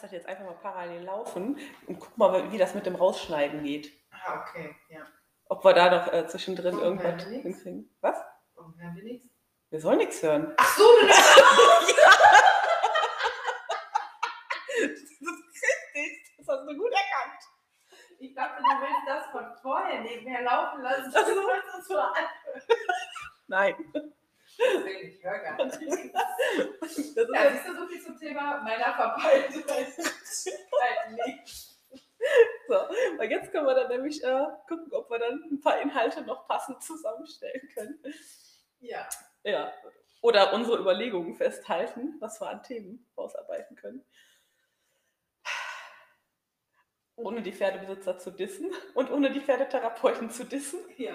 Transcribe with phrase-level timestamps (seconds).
[0.00, 3.62] lasse das jetzt einfach mal parallel laufen und guck mal, wie das mit dem Rausschneiden
[3.62, 3.92] geht.
[4.10, 5.06] Ah, okay, ja.
[5.46, 7.94] Ob wir da noch äh, zwischendrin Warum irgendwas hinkriegen.
[8.00, 8.16] Was?
[8.54, 9.28] Warum hören wir nichts?
[9.68, 10.54] Wir sollen nichts hören.
[10.56, 11.20] Ach so, du nimmst
[14.80, 15.20] Das ist
[15.62, 16.36] richtig.
[16.38, 17.42] Das hast du gut erkannt.
[18.18, 21.12] Ich dachte, du willst das von vorher nebenher laufen lassen.
[21.12, 22.14] Wolltest uns so an.
[23.48, 23.74] Nein.
[25.02, 25.80] Ich höre gar nicht.
[26.80, 29.92] Das ist Ja, siehst du, so viel zum Thema meiner Verpeiltheit.
[32.68, 32.74] so.
[33.16, 36.46] Weil jetzt können wir dann nämlich äh, gucken, ob wir dann ein paar Inhalte noch
[36.46, 37.98] passend zusammenstellen können.
[38.80, 39.08] Ja.
[39.44, 39.72] Ja.
[40.22, 44.04] Oder unsere Überlegungen festhalten, was wir an Themen ausarbeiten können.
[47.22, 50.80] Ohne die Pferdebesitzer zu dissen und ohne die Pferdetherapeuten zu dissen.
[50.96, 51.14] Ja.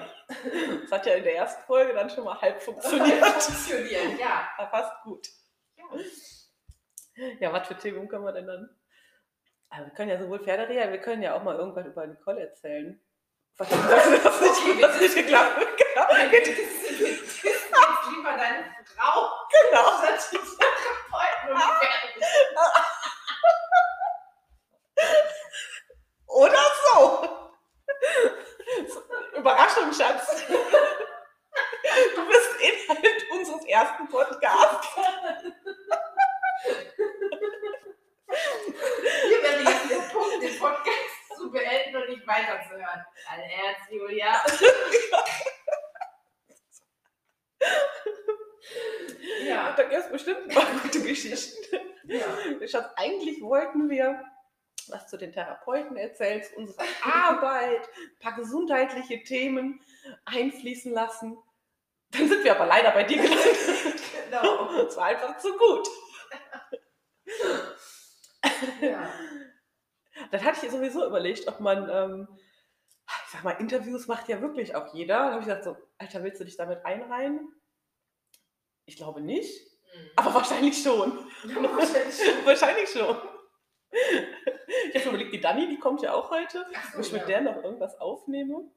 [0.81, 3.25] Das hat ja in der ersten Folge dann schon mal halb funktioniert.
[3.25, 4.49] Funktioniert, ja.
[4.57, 5.27] Aber fast gut.
[5.77, 5.85] ja.
[7.39, 8.69] Ja, was für Themen können wir denn dann?
[9.69, 13.01] Also wir können ja sowohl Pferdereha, wir können ja auch mal irgendwas über Nicole erzählen.
[13.57, 13.79] Was das
[14.25, 15.77] was nicht, was nicht geklappt hat.
[15.77, 16.07] Genau.
[18.11, 19.97] lieber deine Frau genau.
[19.99, 22.94] statt die Therapeuten und Pferde.
[26.35, 27.29] Oder so.
[29.37, 30.43] Überraschung, Schatz.
[30.47, 34.87] Du bist Inhalt unseres ersten Podcasts.
[39.23, 43.05] Hier wäre jetzt der Punkt, den Podcast zu beenden und nicht weiterzuhören.
[43.29, 44.43] Dein Ernst, Julia.
[49.47, 49.73] Ja.
[49.77, 51.79] Da gibt es bestimmt ein paar gute Geschichten.
[52.03, 52.67] ja.
[52.67, 54.21] Schatz, eigentlich wollten wir
[54.91, 59.81] was zu den Therapeuten erzählen, zu unserer Arbeit, ein paar gesundheitliche Themen
[60.25, 61.37] einfließen lassen.
[62.11, 64.01] Dann sind wir aber leider bei dir gelandet.
[64.25, 64.69] Genau.
[64.87, 65.87] Es war einfach zu gut.
[68.81, 69.09] Ja.
[70.31, 72.27] Dann hatte ich sowieso überlegt, ob man, ähm,
[73.25, 75.17] ich sag mal, Interviews macht ja wirklich auch jeder.
[75.17, 77.53] Da habe ich gesagt, so, Alter, willst du dich damit einreihen?
[78.85, 79.67] Ich glaube nicht,
[80.15, 81.17] aber wahrscheinlich schon.
[81.43, 82.45] Wahrscheinlich.
[82.45, 83.17] wahrscheinlich schon.
[83.91, 84.54] Ich habe
[84.99, 86.65] schon überlegt, die Dani, die kommt ja auch heute.
[86.91, 87.27] So, Ob ich mit ja.
[87.27, 88.71] der noch irgendwas aufnehme.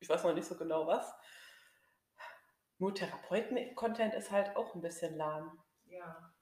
[0.00, 1.14] Ich weiß noch nicht so genau was.
[2.78, 5.62] Nur Therapeuten-Content ist halt auch ein bisschen lahm.
[5.86, 6.34] Ja.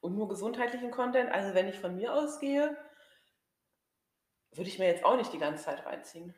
[0.00, 2.76] Und nur gesundheitlichen Content, also wenn ich von mir ausgehe,
[4.52, 6.34] würde ich mir jetzt auch nicht die ganze Zeit reinziehen.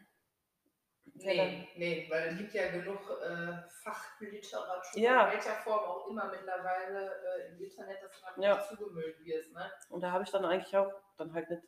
[1.19, 5.27] Nee, nee, weil es gibt ja genug äh, Fachliteratur, Ja.
[5.27, 8.57] in welcher Form auch immer mittlerweile äh, im Internet, dass du Ja.
[8.57, 8.65] ja.
[8.69, 9.53] zugemüllt wirst.
[9.53, 9.71] Ne?
[9.89, 11.63] Und da habe ich dann eigentlich auch dann halt nicht,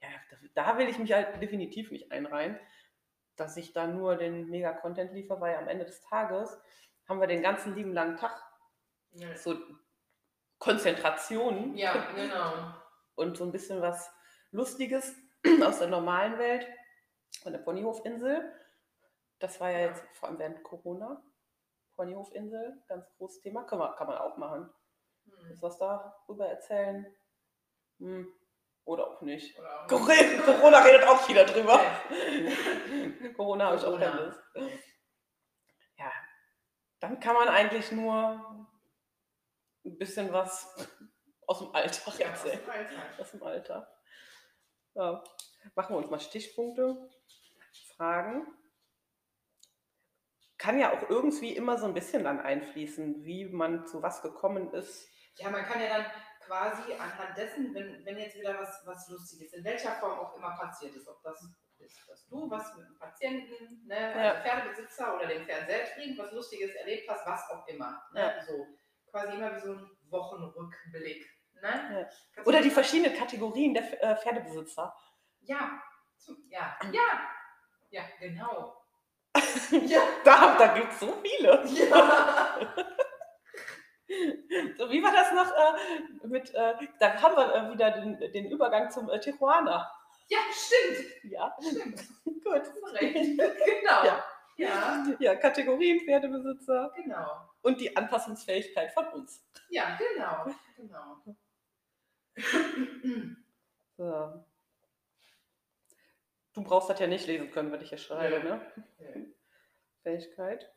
[0.00, 0.36] ja, da,
[0.72, 2.58] da will ich mich halt definitiv nicht einreihen,
[3.36, 6.58] dass ich da nur den Mega-Content liefere, weil am Ende des Tages
[7.08, 8.40] haben wir den ganzen lieben langen Tag
[9.12, 9.34] Ja.
[9.36, 9.54] so
[10.58, 12.74] Konzentration ja, genau.
[13.14, 14.10] und so ein bisschen was
[14.50, 15.14] Lustiges
[15.62, 16.66] aus der normalen Welt
[17.42, 18.52] von der Ponyhofinsel.
[19.38, 21.22] Das war ja jetzt vor allem während Corona.
[21.94, 23.64] Ponyhofinsel, ganz großes Thema.
[23.64, 24.72] Kann man, kann man auch machen.
[25.24, 25.54] Hm.
[25.54, 27.06] Du was darüber erzählen?
[27.98, 28.32] Hm.
[28.84, 29.58] Oder auch nicht.
[29.58, 30.14] Oder auch Corona
[30.46, 31.74] Corona redet auch wieder drüber.
[31.80, 33.28] Ja.
[33.36, 34.32] Corona habe ich auch Corona.
[34.32, 34.82] vermisst.
[35.96, 36.12] Ja,
[37.00, 38.66] dann kann man eigentlich nur
[39.84, 40.74] ein bisschen was
[41.46, 42.60] aus dem Alltag Ja, aus erzählen.
[42.60, 43.18] dem Alltag.
[43.20, 43.88] Aus dem Alltag.
[44.94, 45.24] Ja.
[45.74, 47.10] Machen wir uns mal Stichpunkte,
[47.96, 48.46] Fragen.
[50.58, 54.72] Kann ja auch irgendwie immer so ein bisschen dann einfließen, wie man zu was gekommen
[54.72, 55.08] ist.
[55.36, 56.06] Ja, man kann ja dann
[56.44, 60.56] quasi anhand dessen, wenn, wenn jetzt wieder was, was Lustiges, in welcher Form auch immer
[60.56, 61.40] passiert ist, ob das
[61.78, 64.32] ist, dass du was mit einem Patienten, ne, Ja.
[64.32, 68.02] also Pferdebesitzer oder dem Pferd selbst irgendwas Lustiges erlebt hast, was auch immer.
[68.12, 68.20] Ne?
[68.20, 68.44] Ja.
[68.44, 68.66] So
[69.10, 71.24] quasi immer wie so ein Wochenrückblick.
[71.62, 72.08] Ne?
[72.36, 72.42] Ja.
[72.44, 74.94] Oder die verschiedenen Kategorien der äh, Pferdebesitzer.
[75.40, 75.80] Ja,
[76.48, 77.20] ja, ja,
[77.90, 78.77] ja, genau.
[79.86, 81.64] Ja, Da, da gibt es so viele.
[81.66, 82.58] ja.
[84.78, 88.50] So, wie war das noch äh, mit, äh, da haben wir äh, wieder den, den
[88.50, 89.86] Übergang zum äh, Tijuana.
[90.28, 91.06] ja, stimmt.
[91.30, 92.04] Ja, Stimmt.
[92.24, 92.62] gut.
[92.94, 93.36] Recht.
[93.36, 94.04] Genau.
[94.04, 94.24] Ja.
[94.56, 97.50] ja, Ja, Kategorien Pferdebesitzer genau.
[97.60, 99.44] und die Anpassungsfähigkeit von uns.
[99.68, 100.54] Ja, genau.
[100.78, 101.36] Genau.
[103.98, 104.44] So.
[106.54, 108.48] Du brauchst das ja nicht lesen können, was ich hier schreibe, Nö.
[108.48, 108.72] ne?
[109.00, 109.26] Nö.
[110.02, 110.70] Fähigkeit.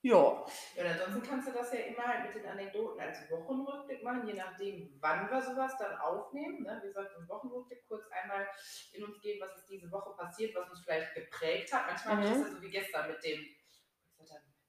[0.00, 0.44] Ja,
[0.76, 4.28] Ja, und ansonsten kannst du das ja immer halt mit den Anekdoten als Wochenrückblick machen,
[4.28, 6.62] je nachdem, wann wir sowas dann aufnehmen.
[6.62, 6.78] Ne?
[6.82, 8.46] Wie gesagt, im Wochenrückblick kurz einmal
[8.92, 11.86] in uns gehen, was ist diese Woche passiert, was uns vielleicht geprägt hat.
[11.88, 12.22] Manchmal Mhm.
[12.22, 13.44] ist es ja so wie gestern mit dem,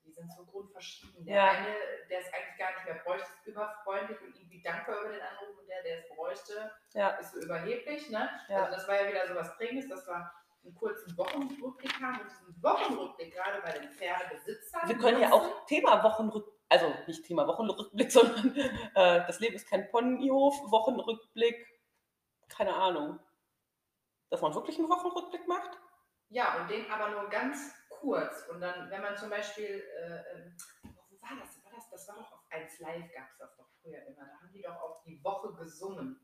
[0.03, 1.23] die sind so grundverschieden.
[1.23, 1.51] Der Ja.
[1.51, 1.75] eine,
[2.09, 5.59] der es eigentlich gar nicht mehr bräuchte, ist überfreundlich und irgendwie dankbar über den Anruf
[5.59, 7.09] und der, der es bräuchte, Ja.
[7.17, 8.09] ist so überheblich.
[8.09, 8.27] Ne?
[8.49, 8.63] Ja.
[8.63, 10.31] Also das war ja wieder so was Prägendes, dass wir
[10.63, 14.87] einen kurzen Wochenrückblick haben und diesen Wochenrückblick gerade bei den Pferdebesitzern.
[14.87, 19.67] Wir können ja auch Thema Wochenrückblick, also nicht Thema Wochenrückblick, sondern äh, das Leben ist
[19.69, 21.65] kein Ponyhof, Wochenrückblick,
[22.49, 23.19] keine Ahnung.
[24.29, 25.79] Dass man wirklich einen Wochenrückblick macht?
[26.29, 28.47] Ja, und den aber nur ganz kurz.
[28.49, 31.63] Und dann, wenn man zum Beispiel, äh, ähm, wo war das?
[31.63, 31.89] War das?
[31.89, 34.25] Das war doch auf 1 Live, gab es das doch früher immer.
[34.25, 36.19] Da haben die doch auch die Woche gesungen.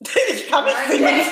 [0.00, 1.04] ich kann nicht singen.
[1.06, 1.22] nee.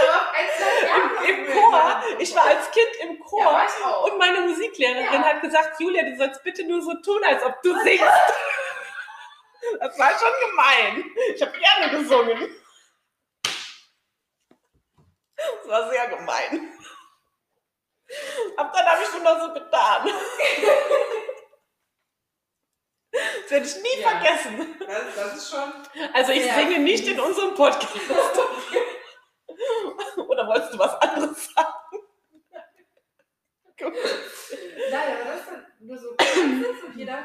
[0.00, 1.80] Aber auf 1 Live gab es Im früher Chor.
[1.80, 2.02] immer.
[2.18, 3.42] Ich war als Kind im Chor.
[3.80, 3.90] Ja.
[4.04, 5.22] Und meine Musiklehrerin Ja.
[5.24, 8.04] hat gesagt, Julia, du sollst bitte nur so tun, als ob du singst.
[9.80, 11.04] Das war schon gemein.
[11.34, 12.56] Ich habe gerne gesungen.
[15.36, 16.72] Das war sehr gemein.
[18.56, 20.08] Ab dann habe ich nur noch so getan.
[23.12, 24.08] Das werde ich nie Ja.
[24.10, 24.76] vergessen.
[24.80, 25.72] Das, das ist schon.
[26.14, 26.54] Also ich Ja.
[26.54, 27.92] singe nicht in unserem Podcast.
[30.28, 31.74] Oder wolltest du was anderes sagen?
[33.78, 33.94] Gut.
[34.90, 36.14] Nein, aber das ist dann nur so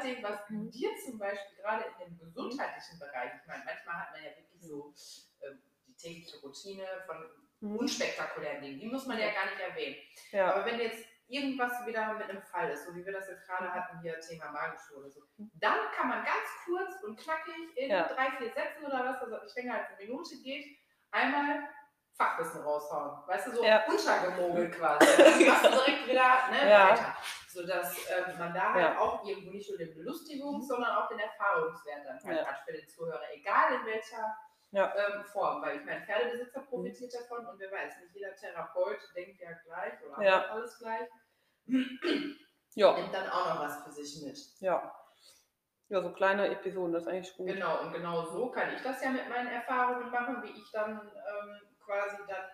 [0.03, 4.23] nachdem, was dir zum Beispiel gerade in dem gesundheitlichen Bereich, ich meine, manchmal hat man
[4.23, 4.93] ja wirklich so
[5.41, 9.95] ähm, die tägliche Routine von unspektakulären Dingen, die muss man ja gar nicht erwähnen.
[10.31, 10.53] Ja.
[10.53, 13.73] Aber wenn jetzt irgendwas wieder mit einem Fall ist, so wie wir das jetzt gerade
[13.73, 18.07] hatten, hier Thema Magenschule oder so, dann kann man ganz kurz und knackig in Ja.
[18.07, 20.77] drei, vier Sätzen oder was, also ich denke halt eine Minute geht,
[21.11, 21.63] einmal
[22.15, 23.27] Fachwissen raushauen.
[23.27, 23.83] Weißt du, so Ja.
[23.87, 25.05] untergemogelt quasi.
[25.17, 26.89] Dann machst du direkt wieder ne, Ja.
[26.91, 27.17] weiter.
[27.49, 28.99] Sodass ähm, man da halt Ja.
[28.99, 32.87] auch irgendwo nicht nur den Belustigungs-, sondern auch den Erfahrungswert dann halt hat für den
[32.87, 34.35] Zuhörer, egal in welcher
[34.73, 35.61] ähm, Form.
[35.61, 39.93] Weil ich meine, Pferdebesitzer profitiert davon und wer weiß, nicht jeder Therapeut denkt ja gleich
[40.03, 41.07] oder macht alles gleich.
[42.75, 44.35] Ja, Nimmt dann auch noch was für sich mit.
[44.59, 44.91] ja.
[45.89, 47.45] Ja, so kleine Episoden, das ist eigentlich gut.
[47.45, 50.99] Genau, und genau so kann ich das ja mit meinen Erfahrungen machen, wie ich dann
[50.99, 52.45] ähm, quasi dann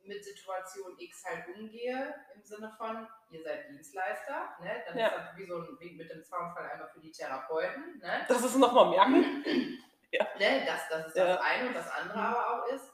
[0.00, 4.82] mit Situation X halt umgehe, im Sinne von, ihr seid Dienstleister, ne?
[4.86, 5.08] dann Ja.
[5.08, 8.24] ist das wie so ein Weg mit dem Zaunfall einmal für die Therapeuten, ne?
[8.28, 9.42] Das ist nochmal merken.
[10.38, 10.64] ne?
[10.66, 11.26] Das, das ist Ja.
[11.26, 12.90] das eine und das andere aber auch ist,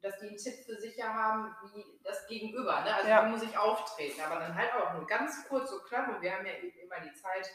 [0.00, 2.94] dass die einen Tipp für sich ja haben, wie das Gegenüber, ne?
[2.94, 3.26] also Ja.
[3.26, 6.32] wie muss ich auftreten, aber dann halt auch nur ganz kurz so knapp und wir
[6.34, 7.50] haben ja eben immer die Zeit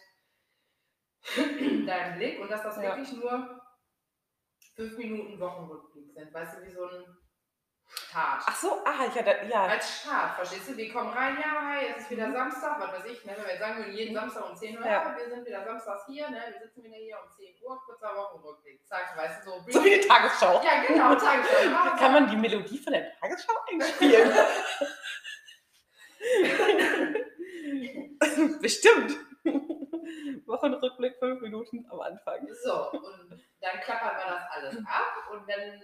[1.87, 2.83] da im Blick und dass das Ja.
[2.95, 3.61] wirklich nur
[4.75, 7.05] fünf Minuten Wochenrückblick sind, weißt du, wie so ein
[7.87, 8.43] Start.
[8.47, 9.65] Ach so, ah, ja, da, ja.
[9.67, 10.75] Als Start, verstehst du?
[10.75, 13.33] Wir kommen rein, ja, hi, es ist wieder Samstag, was weiß ich, ne?
[13.37, 14.87] wenn wir jetzt sagen würden, jeden Samstag um 10 Uhr, Mhm.
[14.87, 15.15] Ja.
[15.15, 16.41] wir sind wieder samstags hier, ne?
[16.51, 18.83] wir sitzen wieder hier um 10 Uhr, kurzer Wochenrückblick.
[18.87, 19.63] Zack, weißt du, so.
[19.71, 20.63] So wie die Tagesschau.
[20.63, 21.95] Ja, genau, Tagesschau.
[21.99, 24.33] Kann man die Melodie von der Tagesschau einspielen?
[28.61, 29.15] Bestimmt.
[30.47, 32.47] Wochenrückblick, fünf Minuten am Anfang.
[32.63, 35.81] So, und dann klappern wir das alles ab und wenn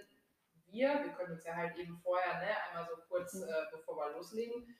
[0.68, 3.42] wir, wir können uns ja halt eben vorher, ne, einmal so kurz, Mhm.
[3.48, 4.74] äh, bevor wir loslegen,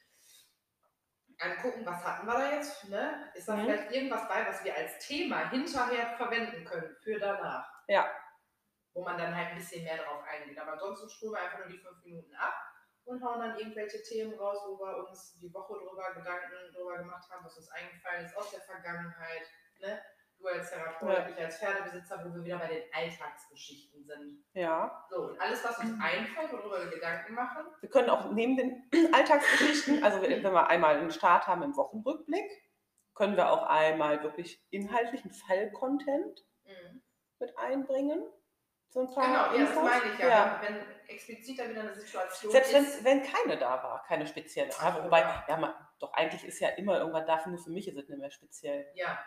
[1.39, 3.31] angucken, was hatten wir da jetzt, ne?
[3.35, 3.65] Ist da Mhm.
[3.65, 7.69] vielleicht irgendwas bei, was wir als Thema hinterher verwenden können für danach?
[7.89, 8.09] Ja.
[8.95, 10.59] Wo man dann halt ein bisschen mehr drauf eingeht.
[10.59, 12.55] Aber ansonsten spulen wir einfach nur die fünf Minuten ab
[13.05, 17.29] und hauen dann irgendwelche Themen raus, wo wir uns die Woche drüber Gedanken drüber gemacht
[17.31, 19.47] haben, was uns eingefallen ist aus der Vergangenheit,
[19.81, 20.01] ne?
[20.43, 21.29] Du als Therapeut, Ja.
[21.29, 24.45] ich als Pferdebesitzer, wo wir wieder bei den Alltagsgeschichten sind.
[24.55, 25.07] Ja.
[25.09, 28.89] So, und alles, was uns einfällt, worüber wir Gedanken machen, Wir können auch neben den
[29.15, 32.51] Alltagsgeschichten, also wenn wir einmal einen Start haben im Wochenrückblick,
[33.15, 36.45] können wir auch einmal wirklich inhaltlichen Fall-Content
[37.39, 38.23] mit einbringen.
[38.89, 39.83] So ein paar Genau, ja, das Infos.
[39.85, 40.29] meine ich ja.
[40.29, 40.61] ja.
[40.63, 40.77] Wenn,
[41.09, 43.05] explizit da wieder eine Situation Selbst ist.
[43.05, 44.71] wenn, wenn keine da war, keine spezielle.
[44.81, 45.57] Ach, wobei, ja.
[45.57, 48.31] man, doch eigentlich ist ja immer irgendwas da, nur für mich ist es nicht mehr
[48.31, 48.91] speziell.
[48.95, 49.19] Ja,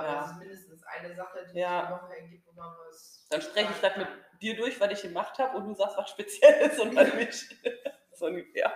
[0.00, 0.24] aber Ja.
[0.24, 1.86] es ist mindestens eine Sache, die Ja.
[1.86, 3.26] die Woche ergibt, wo man was.
[3.30, 4.08] Dann spreche ich das mit
[4.42, 7.56] dir durch, was ich gemacht habe und du sagst, was speziell ist und was nicht.
[8.14, 8.72] so ungefähr.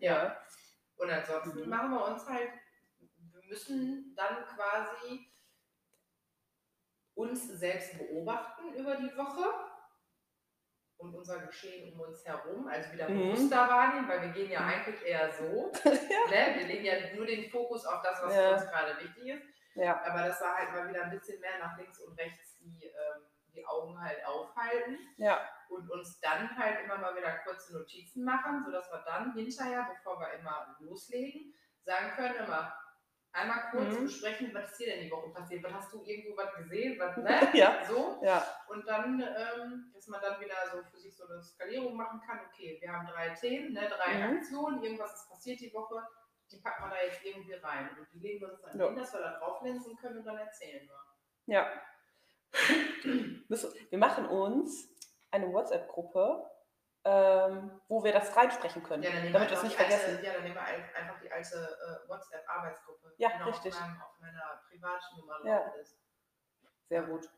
[0.00, 0.36] Ja.
[0.96, 1.68] Und ansonsten Mhm.
[1.68, 2.50] machen wir uns halt,
[3.32, 5.30] wir müssen dann quasi
[7.14, 9.44] uns selbst beobachten über die Woche
[10.96, 13.32] und unser Geschehen um uns herum, also wieder Mhm.
[13.32, 14.68] bewusster wahrnehmen, weil wir gehen ja Mhm.
[14.68, 15.70] eigentlich eher so.
[15.84, 15.90] Ja.
[16.30, 16.58] ne?
[16.58, 18.40] Wir legen ja nur den Fokus auf das, was Ja.
[18.48, 19.42] für uns gerade wichtig ist.
[19.74, 20.00] Ja.
[20.04, 23.26] Aber dass wir halt mal wieder ein bisschen mehr nach links und rechts die, ähm,
[23.54, 25.40] die Augen halt aufhalten Ja.
[25.68, 30.18] und uns dann halt immer mal wieder kurze Notizen machen, sodass wir dann hinterher, bevor
[30.20, 31.54] wir immer loslegen,
[31.84, 32.74] sagen können immer,
[33.36, 34.04] Einmal kurz Mhm.
[34.04, 35.64] besprechen, was ist dir denn die Woche passiert?
[35.64, 36.96] Was hast du irgendwo was gesehen?
[37.00, 37.26] Was, ne?
[37.52, 37.84] Ja.
[37.84, 38.20] So.
[38.22, 38.46] Ja.
[38.68, 42.38] Und dann, ähm, dass man dann wieder so für sich so eine Skalierung machen kann.
[42.46, 43.88] Okay, wir haben drei Themen, ne?
[43.88, 44.36] drei Mhm.
[44.36, 46.00] Aktionen, irgendwas ist passiert die Woche.
[46.54, 47.88] Die packen wir da jetzt irgendwie rein.
[47.98, 48.86] Und die legen wir uns dann Ja.
[48.86, 51.04] hin, dass wir da drauflinsen können und dann erzählen wir.
[51.54, 51.70] Ja.
[53.90, 54.88] Wir machen uns
[55.32, 56.48] eine WhatsApp-Gruppe,
[57.04, 60.24] ähm, wo wir das reinsprechen können, Ja, damit wir es nicht die alte, vergessen.
[60.24, 61.56] ja, dann nehmen wir ein- einfach die alte
[62.04, 63.74] äh, WhatsApp-Arbeitsgruppe, Ja, die noch richtig.
[63.74, 65.64] Auf, meinem, auf meiner Privatnummer Ja.
[65.64, 65.98] drauf ist.
[66.88, 67.28] Sehr gut.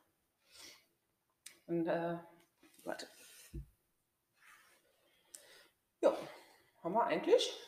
[1.66, 2.18] Und, äh,
[2.84, 3.08] warte.
[6.00, 6.14] Ja,
[6.84, 7.58] haben wir eigentlich?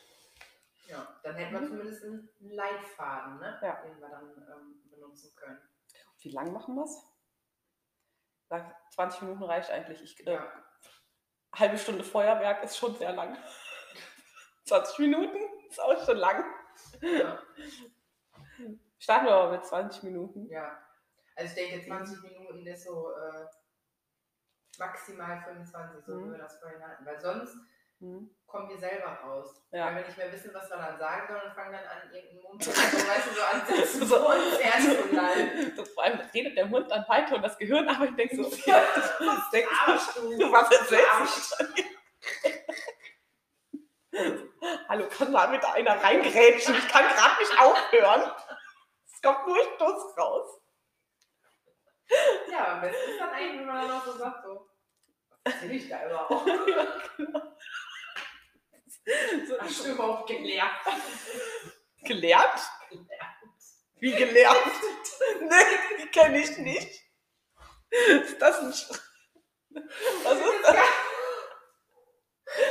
[0.88, 1.66] Ja, dann hätten wir Mhm.
[1.68, 3.59] zumindest einen Leitfaden, ne?
[3.62, 3.83] Ja.
[3.83, 5.61] den wir dann ähm, benutzen können.
[6.21, 7.02] Wie lang machen wir es?
[8.95, 10.02] 20 Minuten reicht eigentlich.
[10.02, 10.64] Ich, äh, Ja.
[11.54, 13.37] halbe Stunde Feuerwerk ist schon sehr lang.
[14.64, 16.45] 20 Minuten ist auch schon lang.
[17.02, 17.42] Ja.
[18.99, 20.47] Starten wir aber mit 20 Minuten.
[20.50, 20.83] ja.
[21.37, 23.47] Also ich denke 20 Minuten ist so äh,
[24.78, 26.33] maximal 25, so wie Mhm.
[26.33, 27.07] wir das vorhin hatten.
[27.07, 27.54] Weil sonst
[28.00, 28.31] Hm.
[28.47, 29.61] kommen wir selber raus.
[29.73, 29.87] Ja.
[29.88, 32.43] Wenn wir nicht mehr wissen, was wir dann sagen sollen und fangen dann an, irgendeinen
[32.43, 34.07] Mund so, weißt du, so ansetzen, So.
[34.07, 35.75] so uns ernst zu.
[35.76, 38.47] So, vor allem redet der Mund dann weiter und das Gehirn aber ich denke so,
[38.47, 38.83] okay, Ja.
[38.95, 40.38] das denkst Arsch, du.
[40.38, 41.64] du, was erzählst?
[44.88, 46.75] Hallo, kann da bitte einer reingrätschen?
[46.76, 48.33] Ich kann gerade nicht aufhören.
[49.12, 50.61] Es kommt nur Stuss raus.
[52.50, 54.69] Ja, am besten ist dann eigentlich, wenn man dann auch so sagt, so,
[55.45, 56.49] was erzähl ich da überhaupt?
[59.46, 60.72] So, Hast du überhaupt gelernt?
[62.04, 62.60] gelernt?
[64.00, 64.58] Wie gelernt?
[65.40, 67.00] nee, die kenne ich nicht.
[67.90, 68.90] Ist das ein Sch
[70.22, 70.76] Was ist das?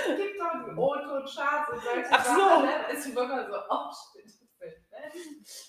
[0.09, 2.31] Es gibt doch die Auto-Charts und solche Ach so.
[2.35, 2.91] Sachen, ne?
[2.91, 5.11] Ist immer so aufschnittfilm, ne?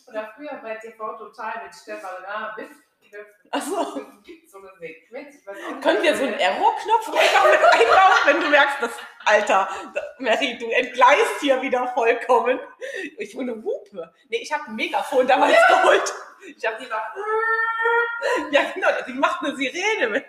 [0.06, 3.50] Oder früher bei TV Total mit Stefan Raab, Knöpfen.
[3.50, 4.00] Ach so.
[4.00, 5.80] Es gibt so eine Sequenz, auch.
[5.80, 8.92] Können wir so einen Error-Knopf einfach mit einbauen, wenn du merkst, dass,
[9.24, 9.68] Alter,
[10.18, 12.58] Mary, du entgleist hier wieder vollkommen.
[13.18, 14.12] Ich hole eine Hupe.
[14.28, 16.12] Nee, ich habe ein Megafon damals geholt.
[16.56, 17.02] Ich habe Die war,
[18.52, 20.24] ja genau, die macht eine Sirene mit.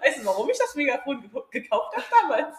[0.00, 2.56] Weißt du, warum ich das Megafon ge gekauft habe damals?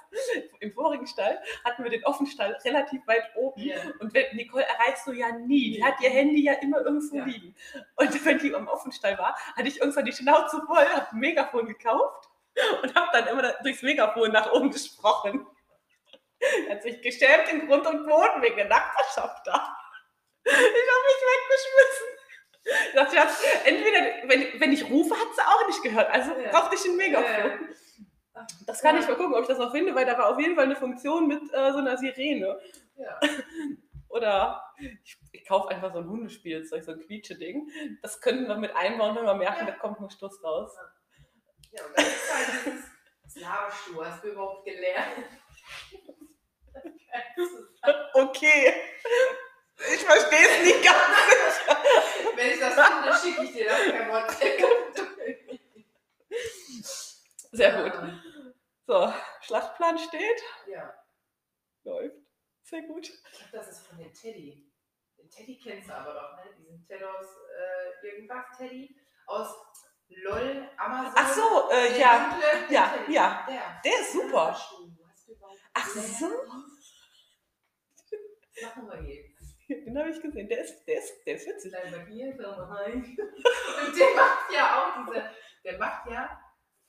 [0.59, 3.61] Im vorigen Stall hatten wir den Offenstall relativ weit oben.
[3.61, 3.77] Ja.
[3.99, 5.75] Und wenn, Nicole erreichst du ja nie.
[5.77, 7.25] Die hat ihr Handy ja immer irgendwo Ja.
[7.25, 7.55] liegen.
[7.95, 11.67] Und wenn die am Offenstall war, hatte ich irgendwann die Schnauze voll, habe ein Megafon
[11.67, 12.29] gekauft
[12.83, 15.47] und habe dann immer durchs Megafon nach oben gesprochen.
[16.69, 19.75] Hat sich geschämt in Grund und Boden wegen der Nachbarschaft da.
[20.45, 20.61] Ich habe
[21.05, 22.07] mich weggeschmissen.
[22.89, 23.29] Ich dachte, ja,
[23.65, 26.09] entweder, wenn, wenn ich rufe, hat sie auch nicht gehört.
[26.11, 26.49] Also Ja.
[26.51, 27.69] brauchte ich ein Megafon.
[28.35, 28.47] Ja.
[28.67, 29.01] Das kann Ja.
[29.01, 30.75] ich mal gucken, ob ich das noch finde, weil da war auf jeden Fall eine
[30.75, 32.59] Funktion mit äh, so einer Sirene.
[32.95, 33.19] Ja.
[34.09, 34.63] Oder
[35.03, 37.69] ich, ich kaufe einfach so ein Hundespielzeug, so ein Quietsche-Ding.
[38.01, 40.75] Das könnten wir mit einbauen, wenn wir merken, da kommt nur Stoß raus.
[41.71, 42.85] ja, und dann ist halt dieses,
[43.93, 45.25] du, hast du überhaupt gelernt?
[48.13, 48.73] Okay.
[49.93, 50.97] Ich verstehe es nicht ganz.
[52.35, 54.59] Wenn ich das finde, schicke ich dir das per WhatsApp.
[57.51, 57.93] Sehr gut.
[58.85, 60.41] So, Schlachtplan steht.
[60.67, 60.93] Ja.
[61.83, 62.15] Läuft.
[62.63, 63.07] Sehr gut.
[63.07, 64.69] Ich glaube, das ist von den Teddy.
[65.17, 66.51] Den Teddy kennst du aber doch, ne?
[66.57, 67.25] Diesen Ted aus
[67.57, 68.95] äh, irgendwas Teddy.
[69.25, 69.47] Aus
[70.09, 71.13] LOL, Amazon.
[71.15, 72.29] Ach so, äh, ja.
[72.29, 73.13] dunkle, Ja, Teddy.
[73.13, 73.45] ja.
[73.47, 73.81] Der.
[73.83, 74.59] Der ist super.
[75.73, 76.27] Ach so.
[78.63, 79.39] Machen wir jetzt.
[79.85, 80.47] Den habe ich gesehen.
[80.49, 81.71] Der ist, der ist, der ist witzig.
[81.71, 83.03] Bei mir, komm rein.
[83.15, 85.29] Und der macht ja auch diese,
[85.63, 86.39] der macht ja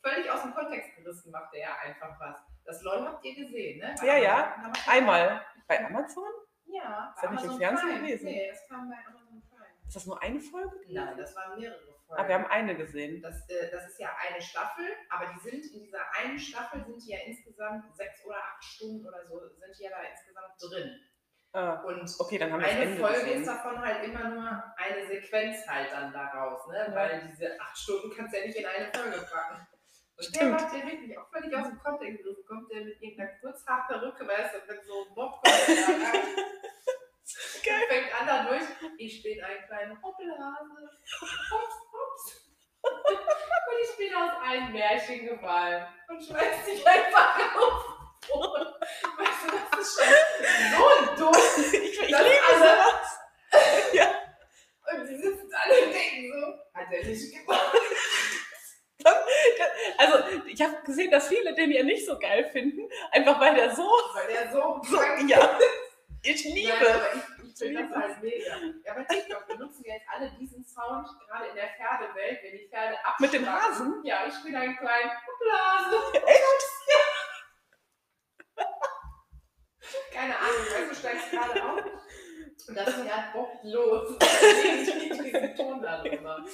[0.03, 2.39] völlig aus dem Kontext gerissen, macht der ja einfach was.
[2.65, 3.95] Das LOL habt ihr gesehen, ne?
[3.99, 4.73] Bei Ja, ja.
[4.87, 5.45] Einmal.
[5.67, 6.25] Bei Amazon?
[6.65, 7.13] Ja.
[7.15, 8.01] Ist das bei nicht im Fernsehen Prime.
[8.01, 8.25] gewesen?
[8.27, 9.67] Nee, das kam bei Amazon Prime.
[9.87, 10.81] Ist das nur eine Folge?
[10.89, 12.23] Nein, das waren mehrere Folgen.
[12.23, 13.23] Ah, wir haben eine gesehen.
[13.23, 17.03] Das, äh, das ist ja eine Staffel, aber die sind in dieser einen Staffel sind
[17.05, 21.01] die ja insgesamt sechs oder acht Stunden oder so, sind die ja da insgesamt drin.
[21.53, 23.41] Ah, Und okay, dann haben wir eine Folge gesehen.
[23.43, 26.87] ist davon halt immer nur eine Sequenz halt dann daraus, ne?
[26.89, 26.95] Ja.
[26.95, 29.67] Weil diese acht Stunden kannst du ja nicht in eine Folge packen.
[30.17, 30.53] Und der Stimmt.
[30.53, 32.45] macht ja wirklich auch völlig aus dem Kontext gerissen.
[32.47, 35.77] Kommt der mit irgendeiner Kurzhaarperücke, weißt du, mit so einem Bob kommt der.
[37.65, 37.83] Geil.
[37.89, 38.63] Fängt an da durch.
[38.99, 40.91] Ich bin ein kleiner Hoppelhase.
[41.21, 42.47] Hops, hops.
[42.83, 48.00] Und ich bin aus einem Märchen gefallen und schmeißt dich einfach auf.
[48.33, 48.67] Boden.
[49.19, 51.35] Weißt du, das ist schon so dumm.
[51.73, 53.19] Ich, ich liebe alle- sowas.
[53.93, 54.07] Ja.
[54.93, 57.77] Und die sitzen alle und denken so, hat er nicht gemacht.
[59.99, 63.75] Also, ich habe gesehen, dass viele den ja nicht so geil finden, einfach weil der
[63.75, 63.83] so,
[64.15, 65.59] Weil der so so ja,
[66.23, 66.73] ich Nein, liebe.
[66.95, 68.57] aber ich, ich das halt mega.
[68.85, 72.69] Ja, bei TikTok benutzen wir jetzt alle diesen Sound, gerade in der Pferdewelt, wenn die
[72.69, 73.17] Pferde abschlagen.
[73.21, 74.01] Mit dem Hasen?
[74.05, 76.27] Ja, ich bin ein kleiner Blase.
[76.27, 76.69] Echt?
[80.13, 81.81] Keine Ahnung, weißt du, steigst gerade auf
[82.69, 84.17] und das Pferd bockt los.
[84.19, 86.45] diesen Ton darüber.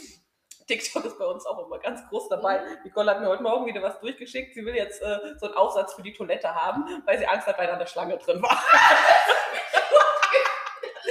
[0.66, 2.60] TikTok ist bei uns auch immer ganz groß dabei.
[2.82, 4.54] Nicole hat mir heute Morgen wieder was durchgeschickt.
[4.54, 7.56] Sie will jetzt äh, so einen Aufsatz für die Toilette haben, weil sie Angst hat,
[7.58, 8.50] weil da eine Schlange drin war.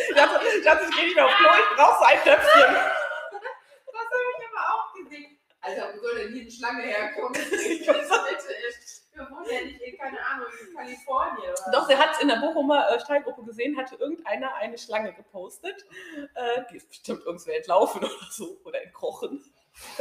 [0.09, 2.75] ich dachte, ich dachte, ich gehe nicht mehr auf Klo, ich brauche so ein Töpfchen.
[2.75, 5.39] Das habe ich aber auch gesehen.
[5.61, 7.33] Alter, wo soll denn hier eine Schlange herkommen?
[7.33, 8.84] Die Toilette ist.
[9.15, 11.53] Wir wohnen ja nicht in, keine Ahnung, in Kalifornien.
[11.67, 15.13] Oder Doch, sie hat es in der Bochumer äh, Steilgruppe gesehen, hatte irgendeiner eine Schlange
[15.13, 15.85] gepostet.
[16.33, 19.41] Äh, die ist bestimmt irgendwer entlaufen oder so oder entkrochen.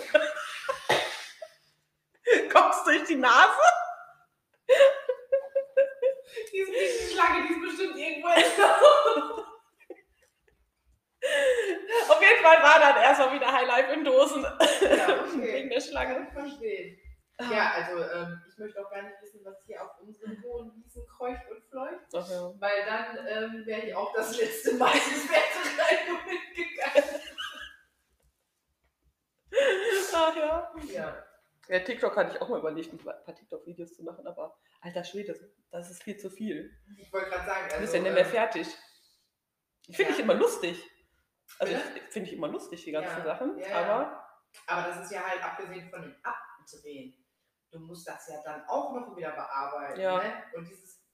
[2.52, 3.60] Kommst durch die Nase?
[6.50, 9.44] Die ist nicht die Schlange, die ist bestimmt irgendwo entkommen.
[12.08, 14.42] Auf jeden Fall war dann erstmal wieder Highlife in Dosen.
[14.42, 15.54] Ja, okay.
[15.54, 16.26] Wegen der Schlange.
[16.26, 16.98] ich verstehen.
[17.40, 21.04] Ja, also ähm, ich möchte auch gar nicht wissen, was hier auf unseren hohen Wiesen
[21.08, 22.54] kreucht und fleucht, Ach ja.
[22.60, 27.20] weil dann ähm, wäre ich auch das letzte Mal ins Bett rein und mitgegangen.
[30.14, 30.72] Ach ja.
[30.92, 31.24] Ja.
[31.68, 35.34] Ja, TikTok hatte ich auch mal überlegt, ein paar TikTok-Videos zu machen, aber alter Schwede,
[35.70, 36.70] das ist viel zu viel.
[36.98, 38.68] Ich wollte gerade sagen, Du also, bist ja nicht mehr ähm, fertig.
[39.86, 40.18] Ich finde ja.
[40.18, 40.82] ich immer lustig.
[41.58, 41.74] Also
[42.10, 43.58] finde ich immer lustig, die ganzen Ja, Sachen.
[43.58, 43.74] ja.
[43.76, 44.24] Aber
[44.66, 47.23] Aber das ist ja halt abgesehen von dem Abdrehen.
[47.74, 50.00] Du musst das ja dann auch noch wieder bearbeiten.
[50.00, 50.22] Ja.
[50.22, 50.44] Ne?
[50.54, 51.04] Und dieses,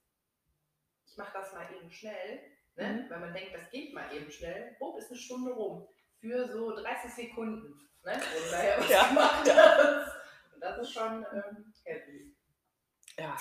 [1.07, 2.39] ich mache das mal eben schnell,
[2.75, 2.87] ne?
[2.93, 3.09] Mhm.
[3.09, 4.77] weil man denkt, das geht mal eben schnell.
[4.79, 5.87] Oh, ist eine Stunde rum.
[6.19, 7.89] Für so 30 Sekunden.
[8.03, 8.13] Ne?
[8.13, 9.07] Und daher was Ja.
[9.07, 10.53] gemacht hast.
[10.53, 12.37] Und das ist schon ähm, heavy.
[13.17, 13.35] ja.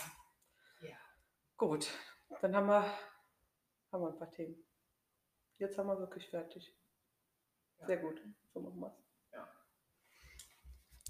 [0.81, 0.97] Ja.
[1.59, 1.91] Gut,
[2.41, 2.83] dann haben wir,
[3.93, 4.67] haben wir ein paar Themen.
[5.59, 6.75] Jetzt haben wir wirklich fertig.
[7.81, 7.87] Ja.
[7.87, 8.19] Sehr gut.
[8.55, 9.05] So machen wir es.
[9.33, 9.47] Ja.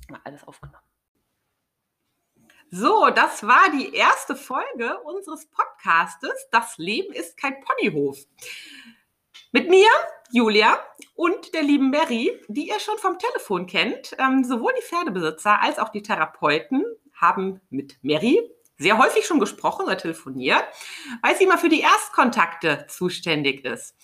[0.09, 0.90] Mal alles aufgenommen.
[2.73, 6.49] So, das war die erste Folge unseres Podcastes.
[6.53, 8.17] Das Leben ist kein Ponyhof.
[9.51, 9.89] Mit mir,
[10.31, 10.79] Julia
[11.17, 14.15] und der lieben Mary, die ihr schon vom Telefon kennt.
[14.19, 18.41] Ähm, sowohl die Pferdebesitzer als auch die Therapeuten haben mit Mary
[18.79, 20.65] sehr häufig schon gesprochen oder telefoniert,
[21.23, 23.95] weil sie immer für die Erstkontakte zuständig ist.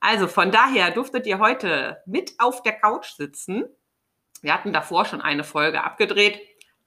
[0.00, 3.64] Also von daher durftet ihr heute mit auf der Couch sitzen.
[4.40, 6.40] Wir hatten davor schon eine Folge abgedreht.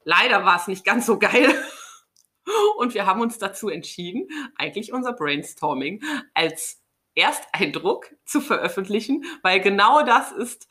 [0.06, 1.54] Leider war es nicht ganz so geil.
[2.78, 6.02] Und wir haben uns dazu entschieden, eigentlich unser Brainstorming
[6.34, 6.82] als
[7.16, 10.68] Ersteindruck zu veröffentlichen, weil genau das ist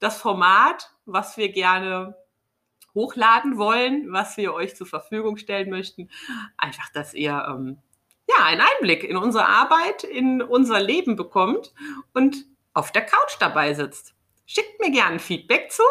[0.00, 2.14] das Format, was wir gerne
[2.94, 6.10] hochladen wollen, was wir euch zur Verfügung stellen möchten.
[6.58, 7.78] Einfach, dass ihr ähm,
[8.28, 11.72] ja einen Einblick in unsere Arbeit, in unser Leben bekommt
[12.12, 12.44] und
[12.74, 14.14] auf der Couch dabei sitzt.
[14.46, 15.82] Schickt mir gerne Feedback zu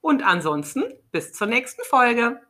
[0.00, 2.40] und ansonsten bis zur nächsten Folge.